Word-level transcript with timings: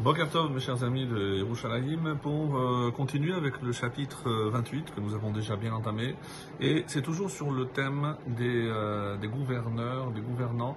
Bokertov, 0.00 0.50
mes 0.50 0.60
chers 0.60 0.82
amis 0.82 1.06
de 1.06 1.36
Yerushalayim, 1.36 2.16
pour 2.20 2.56
euh, 2.56 2.90
continuer 2.90 3.34
avec 3.34 3.60
le 3.62 3.72
chapitre 3.72 4.28
euh, 4.28 4.50
28 4.50 4.94
que 4.94 5.00
nous 5.00 5.14
avons 5.14 5.30
déjà 5.30 5.54
bien 5.56 5.74
entamé. 5.74 6.16
Et 6.60 6.84
c'est 6.86 7.02
toujours 7.02 7.30
sur 7.30 7.50
le 7.50 7.66
thème 7.66 8.16
des, 8.26 8.66
euh, 8.66 9.16
des 9.18 9.28
gouverneurs, 9.28 10.10
des 10.10 10.20
gouvernants, 10.22 10.76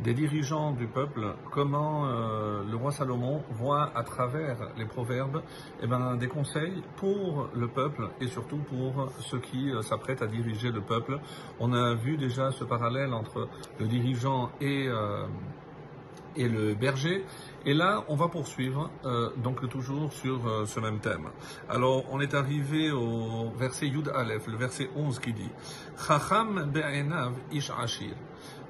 des 0.00 0.14
dirigeants 0.14 0.72
du 0.72 0.86
peuple, 0.86 1.34
comment 1.50 2.06
euh, 2.06 2.62
le 2.68 2.76
roi 2.76 2.92
Salomon 2.92 3.42
voit 3.50 3.90
à 3.94 4.02
travers 4.02 4.56
les 4.76 4.84
proverbes 4.84 5.42
eh 5.82 5.86
ben, 5.86 6.16
des 6.16 6.28
conseils 6.28 6.82
pour 6.96 7.48
le 7.54 7.68
peuple 7.68 8.10
et 8.20 8.26
surtout 8.26 8.58
pour 8.58 9.10
ceux 9.20 9.38
qui 9.38 9.70
euh, 9.70 9.80
s'apprêtent 9.82 10.22
à 10.22 10.26
diriger 10.26 10.70
le 10.70 10.82
peuple. 10.82 11.18
On 11.60 11.72
a 11.72 11.94
vu 11.94 12.16
déjà 12.16 12.50
ce 12.50 12.64
parallèle 12.64 13.14
entre 13.14 13.48
le 13.80 13.86
dirigeant 13.86 14.50
et, 14.60 14.86
euh, 14.88 15.24
et 16.36 16.48
le 16.48 16.74
berger. 16.74 17.24
Et 17.68 17.74
là, 17.74 18.04
on 18.06 18.14
va 18.14 18.28
poursuivre, 18.28 18.90
euh, 19.04 19.30
donc 19.38 19.68
toujours 19.68 20.12
sur 20.12 20.46
euh, 20.46 20.66
ce 20.66 20.78
même 20.78 21.00
thème. 21.00 21.30
Alors, 21.68 22.04
on 22.12 22.20
est 22.20 22.32
arrivé 22.32 22.92
au 22.92 23.50
verset 23.58 23.88
Yud 23.88 24.08
Aleph, 24.14 24.46
le 24.46 24.56
verset 24.56 24.88
11 24.94 25.18
qui 25.18 25.32
dit 25.32 25.50
Chacham 26.06 26.70
be'enav 26.72 27.32
ish 27.50 27.72
ashir. 27.76 28.14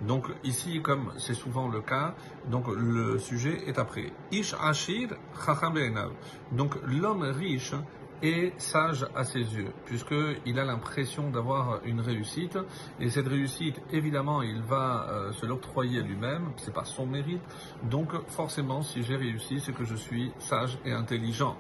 Donc 0.01 0.29
ici, 0.45 0.81
comme 0.81 1.13
c'est 1.19 1.35
souvent 1.35 1.69
le 1.69 1.83
cas, 1.83 2.15
donc 2.51 2.69
le 2.69 3.19
sujet 3.19 3.65
est 3.67 3.79
après. 3.79 4.13
Ish 4.33 4.55
ashir 4.59 5.11
chacham 5.45 5.75
be'enav. 5.75 6.13
Donc 6.53 6.77
l'homme 6.87 7.23
riche 7.23 7.75
est 8.23 8.59
sage 8.61 9.07
à 9.15 9.25
ses 9.25 9.41
yeux, 9.41 9.73
puisqu'il 9.85 10.59
a 10.59 10.65
l'impression 10.65 11.31
d'avoir 11.31 11.81
une 11.85 12.01
réussite, 12.01 12.59
et 13.01 13.11
cette 13.11 13.29
réussite, 13.29 13.81
évidemment, 13.93 14.43
il 14.43 14.63
va 14.63 15.07
euh, 15.09 15.33
se 15.33 15.47
l'octroyer 15.47 16.03
lui-même, 16.03 16.51
c'est 16.57 16.75
pas 16.75 16.85
son 16.85 17.07
mérite, 17.07 17.43
donc 17.85 18.13
forcément, 18.29 18.83
si 18.83 19.03
j'ai 19.03 19.17
réussi, 19.17 19.61
c'est 19.61 19.73
que 19.73 19.85
je 19.85 19.95
suis 19.95 20.33
sage 20.39 20.79
et 20.85 20.93
intelligent. 20.93 21.57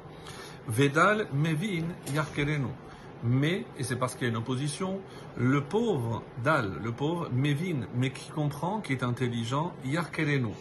Vedal 0.68 1.28
mevin 1.32 1.84
yarkerenu. 2.14 2.68
Mais, 3.22 3.64
et 3.78 3.82
c'est 3.82 3.96
parce 3.96 4.14
qu'il 4.14 4.24
y 4.24 4.26
a 4.26 4.30
une 4.30 4.36
opposition, 4.36 5.00
le 5.36 5.62
pauvre 5.62 6.22
Dal, 6.44 6.78
le 6.82 6.92
pauvre 6.92 7.30
Mevin, 7.32 7.86
mais 7.94 8.10
qui 8.10 8.30
comprend, 8.30 8.80
qui 8.80 8.92
est 8.92 9.02
intelligent, 9.02 9.72
Yarkerenu. 9.84 10.52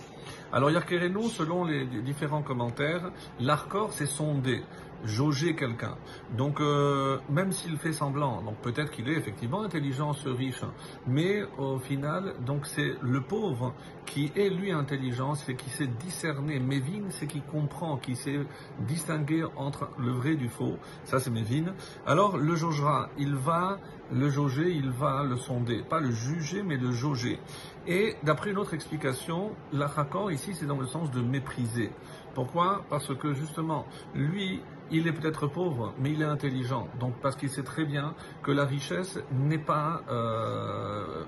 Alors 0.51 0.71
Yarkerenu, 0.71 1.27
selon 1.29 1.65
les 1.65 1.85
différents 1.85 2.41
commentaires, 2.41 3.11
l'arcor 3.39 3.91
c'est 3.91 4.05
sonder, 4.05 4.63
jauger 5.05 5.55
quelqu'un. 5.55 5.95
Donc 6.37 6.59
euh, 6.59 7.17
même 7.29 7.51
s'il 7.51 7.77
fait 7.77 7.93
semblant, 7.93 8.41
donc 8.41 8.57
peut-être 8.57 8.91
qu'il 8.91 9.09
est 9.09 9.15
effectivement 9.15 9.63
intelligent 9.63 10.13
ce 10.13 10.29
riche, 10.29 10.61
mais 11.07 11.43
au 11.57 11.79
final, 11.79 12.35
donc 12.45 12.65
c'est 12.65 12.95
le 13.01 13.21
pauvre 13.21 13.73
qui 14.05 14.31
est 14.35 14.49
lui 14.49 14.71
intelligent, 14.71 15.35
c'est 15.35 15.55
qui 15.55 15.69
sait 15.69 15.87
discerner. 15.87 16.59
Mévin, 16.59 17.09
c'est 17.09 17.27
qui 17.27 17.41
comprend, 17.41 17.97
qui 17.97 18.15
sait 18.15 18.39
distinguer 18.79 19.45
entre 19.55 19.89
le 19.97 20.11
vrai 20.11 20.35
du 20.35 20.49
faux. 20.49 20.77
Ça 21.03 21.19
c'est 21.19 21.31
Mévin. 21.31 21.73
Alors 22.05 22.37
le 22.37 22.55
jaugera, 22.55 23.09
il 23.17 23.35
va 23.35 23.77
le 24.11 24.29
jauger, 24.29 24.71
il 24.71 24.91
va 24.91 25.23
le 25.23 25.35
sonder, 25.35 25.83
pas 25.83 25.99
le 25.99 26.11
juger, 26.11 26.61
mais 26.63 26.77
le 26.77 26.91
jauger. 26.91 27.39
Et 27.87 28.15
d'après 28.23 28.51
une 28.51 28.57
autre 28.57 28.73
explication, 28.73 29.51
l'achakor 29.71 30.31
ici 30.31 30.53
c'est 30.53 30.65
dans 30.65 30.79
le 30.79 30.85
sens 30.85 31.11
de 31.11 31.21
mépriser. 31.21 31.91
Pourquoi? 32.35 32.83
Parce 32.89 33.15
que 33.15 33.33
justement, 33.33 33.85
lui, 34.13 34.61
il 34.91 35.07
est 35.07 35.13
peut-être 35.13 35.47
pauvre, 35.47 35.93
mais 35.99 36.11
il 36.11 36.21
est 36.21 36.25
intelligent. 36.25 36.87
Donc 36.99 37.13
parce 37.21 37.35
qu'il 37.35 37.49
sait 37.49 37.63
très 37.63 37.85
bien 37.85 38.13
que 38.43 38.51
la 38.51 38.65
richesse 38.65 39.19
n'est 39.31 39.57
pas 39.57 40.01
euh, 40.09 41.23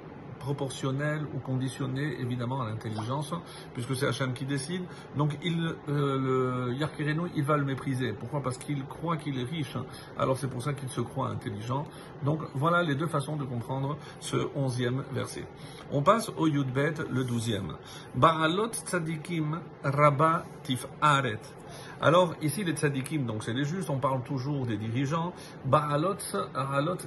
proportionnelle 0.48 1.23
ou 1.36 1.40
conditionnée 1.40 2.16
évidemment 2.22 2.62
à 2.62 2.70
l'intelligence, 2.70 3.34
puisque 3.73 3.98
c'est 3.98 4.08
Hachem 4.08 4.31
qui 4.31 4.45
décide. 4.45 4.84
Donc 5.17 5.38
il, 5.44 5.76
euh, 5.89 6.67
le 6.70 6.73
Yarkereno, 6.73 7.28
il 7.36 7.44
va 7.44 7.58
le 7.58 7.66
mépriser. 7.66 8.14
Pourquoi? 8.14 8.42
Parce 8.42 8.58
qu'il 8.58 8.86
croit 8.86 9.17
qu'il 9.17 9.38
est 9.38 9.44
riche. 9.44 9.76
Alors 10.17 10.38
c'est 10.38 10.48
pour 10.48 10.62
ça 10.62 10.72
qu'il 10.72 10.88
se 10.88 11.02
croit 11.02 11.28
intelligent. 11.28 11.84
Donc 12.23 12.39
voilà 12.56 12.81
les 12.81 12.95
deux 12.95 13.08
façons 13.08 13.36
de 13.36 13.44
comprendre 13.44 13.98
ce 14.22 14.38
onzième 14.55 15.04
verset. 15.11 15.45
On 15.92 16.02
passe 16.02 16.30
au 16.38 16.48
Yudbet, 16.48 16.93
le 17.10 17.26
douzième. 17.26 17.73
Ba'alot 18.16 18.70
tzadikim 18.70 19.60
rabba. 19.83 20.45
Alors 22.02 22.36
ici 22.42 22.64
les 22.64 22.73
tzadikim, 22.73 23.26
donc 23.26 23.43
c'est 23.43 23.54
les 23.54 23.64
justes, 23.64 23.89
on 23.89 23.99
parle 23.99 24.22
toujours 24.23 24.66
des 24.66 24.77
dirigeants. 24.77 25.33
Ba'alot 25.66 26.17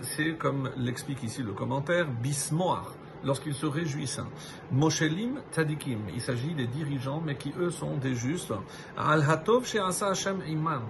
c'est 0.03 0.35
comme 0.37 0.71
l'explique 0.77 1.23
ici 1.23 1.43
le 1.43 1.53
commentaire, 1.53 2.07
bismoar 2.07 2.93
lorsqu'ils 3.25 3.55
se 3.55 3.67
réjouissent. 3.67 4.21
Moshelim 4.71 5.41
tzadikim, 5.53 6.01
il 6.15 6.21
s'agit 6.21 6.55
des 6.55 6.67
dirigeants, 6.67 7.23
mais 7.25 7.37
qui 7.37 7.53
eux 7.59 7.71
sont 7.71 7.97
des 7.97 8.15
justes. 8.15 8.53
Al 8.97 9.23
hatov 9.23 9.67
she'asa 9.67 10.09
Hashem 10.11 10.43
imam. 10.49 10.83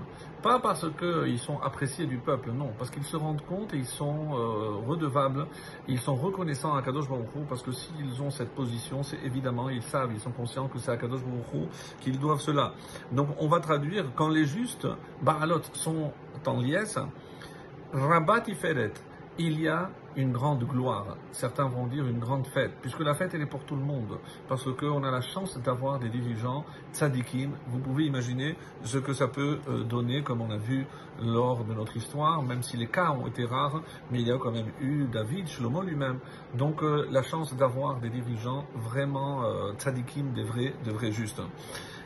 Pas 0.42 0.58
parce 0.58 0.86
qu'ils 0.98 1.38
sont 1.38 1.60
appréciés 1.60 2.06
du 2.06 2.16
peuple, 2.16 2.50
non, 2.52 2.70
parce 2.78 2.90
qu'ils 2.90 3.04
se 3.04 3.16
rendent 3.16 3.44
compte 3.44 3.74
et 3.74 3.76
ils 3.76 3.84
sont 3.84 4.30
euh, 4.32 4.88
redevables, 4.88 5.46
ils 5.86 6.00
sont 6.00 6.14
reconnaissants 6.14 6.74
à 6.74 6.80
Kadosh 6.80 7.08
Baruch 7.08 7.28
Hu, 7.34 7.40
parce 7.46 7.62
que 7.62 7.72
s'ils 7.72 8.22
ont 8.22 8.30
cette 8.30 8.54
position, 8.54 9.02
c'est 9.02 9.18
évidemment, 9.22 9.68
ils 9.68 9.82
savent, 9.82 10.12
ils 10.14 10.20
sont 10.20 10.30
conscients 10.30 10.66
que 10.68 10.78
c'est 10.78 10.92
à 10.92 10.96
Kadosh 10.96 11.20
Baruch 11.20 11.52
Hu 11.52 11.68
qu'ils 12.00 12.18
doivent 12.18 12.40
cela. 12.40 12.72
Donc 13.12 13.28
on 13.38 13.48
va 13.48 13.60
traduire, 13.60 14.06
quand 14.14 14.28
les 14.28 14.46
justes, 14.46 14.86
Baalot, 15.20 15.60
sont 15.74 16.10
en 16.46 16.60
liesse, 16.60 16.98
Rabat 17.92 18.44
Iferet, 18.48 18.92
il 19.40 19.60
y 19.60 19.68
a 19.68 19.90
une 20.16 20.32
grande 20.32 20.64
gloire. 20.64 21.16
Certains 21.32 21.66
vont 21.66 21.86
dire 21.86 22.06
une 22.06 22.18
grande 22.18 22.46
fête, 22.46 22.72
puisque 22.82 23.00
la 23.00 23.14
fête 23.14 23.30
elle 23.32 23.40
est 23.40 23.46
pour 23.46 23.64
tout 23.64 23.76
le 23.76 23.82
monde, 23.82 24.18
parce 24.48 24.70
qu'on 24.74 25.02
a 25.02 25.10
la 25.10 25.22
chance 25.22 25.56
d'avoir 25.58 25.98
des 25.98 26.10
dirigeants 26.10 26.64
tzadikim. 26.92 27.52
Vous 27.68 27.78
pouvez 27.78 28.04
imaginer 28.04 28.56
ce 28.82 28.98
que 28.98 29.14
ça 29.14 29.28
peut 29.28 29.60
donner, 29.88 30.22
comme 30.22 30.42
on 30.42 30.50
a 30.50 30.58
vu 30.58 30.86
lors 31.22 31.64
de 31.64 31.72
notre 31.72 31.96
histoire, 31.96 32.42
même 32.42 32.62
si 32.62 32.76
les 32.76 32.88
cas 32.88 33.12
ont 33.12 33.26
été 33.26 33.46
rares, 33.46 33.82
mais 34.10 34.20
il 34.20 34.28
y 34.28 34.32
a 34.32 34.36
quand 34.36 34.52
même 34.52 34.70
eu 34.80 35.04
David, 35.04 35.48
Shlomo 35.48 35.82
lui-même. 35.82 36.18
Donc 36.54 36.82
euh, 36.82 37.06
la 37.10 37.22
chance 37.22 37.54
d'avoir 37.54 37.98
des 38.00 38.10
dirigeants 38.10 38.66
vraiment 38.74 39.44
euh, 39.44 39.72
tzadikim, 39.74 40.32
des 40.34 40.44
vrais, 40.44 40.74
de 40.84 40.90
vrais 40.90 41.12
justes. 41.12 41.40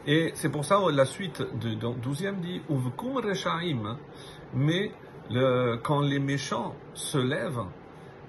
Et 0.07 0.33
c'est 0.35 0.51
pour 0.51 0.65
ça 0.65 0.79
la 0.93 1.07
suite 1.07 1.43
du 1.59 1.77
12e 1.77 2.41
dit 2.41 2.61
Uvkum 2.69 3.17
Reshaim, 3.17 3.97
mais 4.55 4.93
quand 5.83 6.01
les 6.01 6.19
méchants 6.19 6.75
se 6.93 7.19
lèvent, 7.19 7.67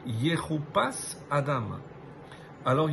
Yehupas 0.06 1.18
Adam. 1.30 1.80
Alors 2.68 2.90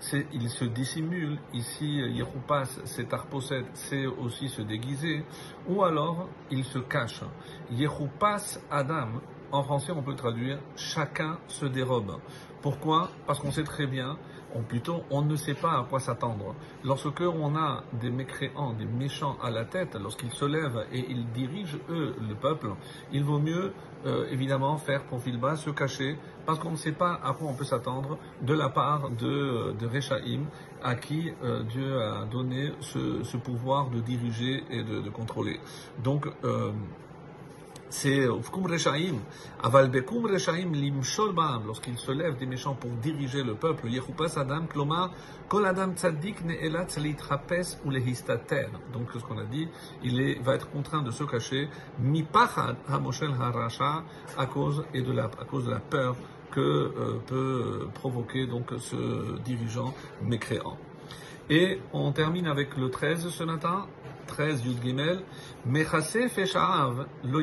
c'est 0.00 0.26
il 0.32 0.48
se 0.48 0.64
dissimule. 0.64 1.38
Ici, 1.52 1.84
Yehupas, 1.84 2.80
c'est 2.84 3.12
Arposet, 3.12 3.64
c'est 3.74 4.06
aussi 4.06 4.48
se 4.48 4.62
déguiser. 4.62 5.24
Ou 5.68 5.84
alors, 5.84 6.28
il 6.50 6.64
se 6.64 6.78
cache. 6.78 7.22
Yehupas 7.70 8.58
Adam, 8.70 9.20
en 9.52 9.62
français, 9.62 9.92
on 9.94 10.02
peut 10.02 10.14
traduire 10.14 10.58
chacun 10.74 11.38
se 11.48 11.66
dérobe. 11.66 12.18
Pourquoi? 12.62 13.10
Parce 13.26 13.40
qu'on 13.40 13.50
sait 13.50 13.62
très 13.62 13.86
bien, 13.86 14.16
ou 14.54 14.60
plutôt, 14.60 15.02
on 15.10 15.22
ne 15.22 15.36
sait 15.36 15.54
pas 15.54 15.78
à 15.78 15.86
quoi 15.88 16.00
s'attendre. 16.00 16.54
Lorsque 16.84 17.20
on 17.20 17.56
a 17.56 17.84
des 17.92 18.10
mécréants, 18.10 18.72
des 18.72 18.86
méchants 18.86 19.36
à 19.42 19.50
la 19.50 19.64
tête, 19.64 19.96
lorsqu'ils 20.00 20.32
se 20.32 20.44
lèvent 20.44 20.86
et 20.92 21.04
ils 21.08 21.26
dirigent 21.32 21.78
eux 21.90 22.14
le 22.28 22.34
peuple, 22.34 22.68
il 23.12 23.24
vaut 23.24 23.38
mieux 23.38 23.72
euh, 24.06 24.26
évidemment 24.30 24.76
faire 24.76 25.04
profil 25.04 25.38
bas, 25.38 25.56
se 25.56 25.70
cacher, 25.70 26.18
parce 26.44 26.58
qu'on 26.58 26.72
ne 26.72 26.76
sait 26.76 26.92
pas 26.92 27.18
à 27.24 27.32
quoi 27.32 27.48
on 27.48 27.54
peut 27.54 27.64
s'attendre 27.64 28.18
de 28.42 28.52
la 28.54 28.68
part 28.68 29.10
de, 29.10 29.72
de 29.72 29.86
Rechaim, 29.86 30.44
à 30.82 30.94
qui 30.94 31.32
euh, 31.42 31.62
Dieu 31.64 32.00
a 32.02 32.26
donné 32.26 32.72
ce, 32.80 33.36
pouvoir 33.38 33.90
de 33.90 34.00
diriger 34.00 34.62
et 34.70 34.82
de, 34.82 35.00
de 35.00 35.10
contrôler. 35.10 35.58
Donc 36.02 36.28
euh, 36.44 36.72
c'est 37.88 38.26
Ufkum 38.26 38.66
Reshaim, 38.66 39.16
Aval 39.62 39.90
Reshaim 39.90 40.72
lorsqu'il 41.66 41.96
se 41.96 42.12
lève 42.12 42.36
des 42.36 42.46
méchants 42.46 42.74
pour 42.74 42.90
diriger 42.90 43.42
le 43.42 43.54
peuple, 43.54 43.88
Yehupas 43.88 44.38
Adam, 44.38 44.66
Klomar, 44.66 45.10
Kol 45.48 45.66
Adam 45.66 45.92
Tzadik 45.92 46.44
Ne'elatz 46.44 46.98
Litrapes 46.98 47.78
ou 47.84 47.90
Lehistater. 47.90 48.66
Donc, 48.92 49.10
ce 49.12 49.18
qu'on 49.18 49.38
a 49.38 49.44
dit, 49.44 49.68
il 50.02 50.20
est, 50.20 50.42
va 50.42 50.54
être 50.54 50.70
contraint 50.70 51.02
de 51.02 51.10
se 51.10 51.24
cacher, 51.24 51.68
Mipachad 51.98 52.76
Hamoshel 52.88 53.32
Harasha, 53.32 54.04
à 54.36 54.46
cause, 54.46 54.84
et 54.92 55.02
de 55.02 55.12
la, 55.12 55.24
à 55.24 55.44
cause 55.44 55.66
de 55.66 55.70
la 55.70 55.80
peur 55.80 56.16
que 56.50 56.60
euh, 56.60 57.20
peut 57.26 57.88
provoquer 57.94 58.46
donc 58.46 58.70
ce 58.78 59.38
dirigeant 59.40 59.92
mécréant. 60.22 60.76
Et 61.50 61.80
on 61.92 62.12
termine 62.12 62.46
avec 62.46 62.76
le 62.76 62.88
13 62.88 63.28
ce 63.28 63.44
matin, 63.44 63.86
13 64.26 64.64
Yud 64.64 64.82
Gimel, 64.82 65.22
Fesha'av 66.28 67.06
lo. 67.24 67.42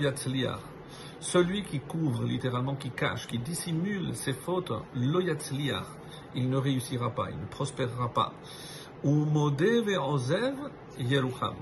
Celui 1.19 1.63
qui 1.63 1.79
couvre, 1.79 2.23
littéralement 2.23 2.75
qui 2.75 2.89
cache, 2.89 3.27
qui 3.27 3.37
dissimule 3.37 4.15
ses 4.15 4.33
fautes, 4.33 4.71
lo 4.95 5.21
il 6.33 6.49
ne 6.49 6.57
réussira 6.57 7.11
pas, 7.11 7.29
il 7.29 7.37
ne 7.39 7.45
prospérera 7.45 8.09
pas. 8.09 8.33
Ou 9.03 9.25
ve'ozev 9.25 10.55
yerucham. 10.97 11.55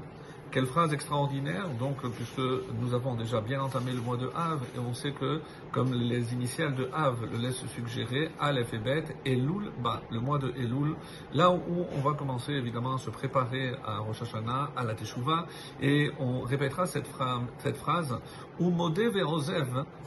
Quelle 0.51 0.66
phrase 0.66 0.94
extraordinaire, 0.94 1.68
donc, 1.80 1.98
puisque 2.16 2.40
nous 2.40 2.96
avons 2.96 3.13
déjà 3.13 3.40
bien 3.40 3.62
entamé 3.62 3.92
le 3.92 4.01
mois 4.01 4.18
de 4.18 4.31
Av, 4.36 4.60
et 4.75 4.80
on 4.80 4.96
sait 4.96 5.12
que, 5.12 5.42
comme 5.72 5.94
les 5.94 6.34
initiales 6.34 6.74
de 6.74 6.90
Av 6.92 7.24
le 7.31 7.38
laissent 7.38 7.63
suggérer, 7.68 8.31
Aleph 8.40 8.74
et 8.74 8.80
Bet, 8.80 9.04
Elul, 9.25 9.72
bah, 9.84 10.01
le 10.10 10.19
mois 10.19 10.40
de 10.40 10.51
Elul, 10.57 10.96
là 11.34 11.51
où 11.51 11.86
on 11.96 12.01
va 12.01 12.16
commencer 12.16 12.54
évidemment 12.54 12.96
à 12.96 12.98
se 12.98 13.12
préparer 13.12 13.74
à 13.86 14.00
Rosh 14.00 14.24
Hashanah, 14.24 14.72
à 14.75 14.84
la 14.84 14.96
Teshuvah, 14.96 15.46
et 15.81 16.10
on 16.19 16.42
répétera 16.42 16.88
cette 16.88 17.07
phrase, 17.07 17.42
cette 17.60 17.78
phrase, 17.78 18.18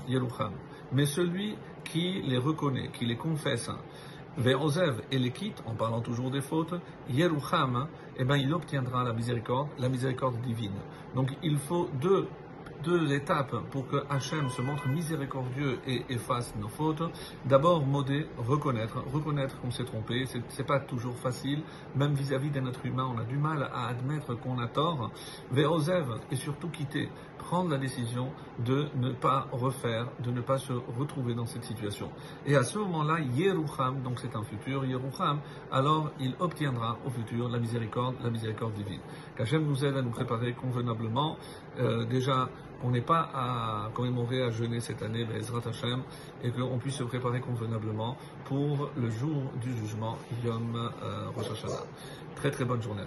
Yerucham. 0.09 0.53
Mais 0.93 1.06
celui 1.06 1.56
qui 1.85 2.21
les 2.23 2.38
reconnaît, 2.38 2.91
qui 2.93 3.06
les 3.06 3.17
confesse, 3.17 3.71
Ve'ozev 4.38 5.02
et 5.11 5.19
les 5.19 5.31
quitte, 5.31 5.62
en 5.67 5.75
parlant 5.75 6.00
toujours 6.00 6.31
des 6.31 6.40
fautes, 6.40 6.75
Yerucham, 7.11 7.87
eh 8.17 8.25
ben, 8.25 8.37
il 8.37 8.52
obtiendra 8.52 9.05
la 9.05 9.12
miséricorde, 9.12 9.69
la 9.79 9.88
miséricorde 9.88 10.40
divine. 10.40 10.73
Donc 11.14 11.37
il 11.43 11.58
faut 11.58 11.88
deux 12.00 12.26
deux 12.82 13.12
étapes 13.12 13.55
pour 13.70 13.87
que 13.88 13.96
Hachem 14.11 14.49
se 14.50 14.62
montre 14.62 14.88
miséricordieux 14.88 15.79
et 15.87 16.05
efface 16.08 16.55
nos 16.61 16.69
fautes. 16.69 17.02
D'abord, 17.44 17.84
modé, 17.84 18.26
reconnaître, 18.37 19.02
reconnaître 19.12 19.61
qu'on 19.61 19.70
s'est 19.70 19.84
trompé. 19.84 20.25
C'est 20.49 20.67
pas 20.67 20.81
toujours 20.81 21.17
facile, 21.17 21.62
même 21.96 22.14
vis-à-vis 22.14 22.50
d'un 22.50 22.67
être 22.67 22.84
humain, 22.84 23.08
on 23.14 23.19
a 23.19 23.25
du 23.25 23.37
mal 23.37 23.69
à 23.73 23.88
admettre 23.88 24.34
qu'on 24.34 24.58
a 24.58 24.67
tort. 24.67 25.11
Ve'ozev 25.50 26.20
et 26.31 26.37
surtout 26.37 26.69
quitter, 26.69 27.08
prendre 27.38 27.70
la 27.70 27.79
décision 27.79 28.31
de 28.58 28.88
ne 28.96 29.12
pas 29.12 29.49
refaire, 29.52 30.08
de 30.20 30.31
ne 30.31 30.40
pas 30.40 30.58
se 30.58 30.73
retrouver 30.73 31.35
dans 31.35 31.46
cette 31.46 31.64
situation. 31.64 32.11
Et 32.46 32.56
à 32.56 32.62
ce 32.62 32.78
moment-là, 32.78 33.20
Yerucham, 33.20 34.02
donc 34.02 34.19
c'est 34.20 34.35
un 34.37 34.43
futur, 34.43 34.85
Yerucham, 34.85 35.40
alors 35.70 36.11
il 36.20 36.35
obtiendra 36.40 36.99
au 37.06 37.11
futur 37.11 37.49
la 37.49 37.58
miséricorde, 37.58 38.17
la 38.23 38.31
miséricorde 38.31 38.75
divine. 38.75 39.00
Qu'Hachem 39.37 39.64
nous 39.64 39.84
aide 39.84 39.96
à 39.96 40.02
nous 40.02 40.11
préparer 40.11 40.52
convenablement. 40.52 41.37
Euh, 41.79 42.05
déjà, 42.05 42.50
on 42.84 42.90
n'est 42.90 43.00
pas 43.00 43.31
à 43.32 43.90
commémorer, 43.94 44.43
à 44.43 44.50
jeûner 44.50 44.81
cette 44.81 45.02
année, 45.02 45.26
Ezrat 45.34 45.62
Hashem, 45.67 46.02
et 46.44 46.50
qu'on 46.50 46.79
puisse 46.79 46.96
se 46.96 47.05
préparer 47.05 47.40
convenablement 47.40 48.17
pour 48.44 48.90
le 48.96 49.08
jour 49.11 49.50
du 49.62 49.75
jugement, 49.75 50.19
Yom 50.44 50.76
euh, 50.76 51.31
Rosh. 51.34 51.46
Très 52.37 52.50
très 52.50 52.64
bonne 52.67 52.82
journée. 52.82 53.00